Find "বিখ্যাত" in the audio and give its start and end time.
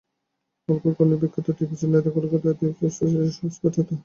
1.21-1.47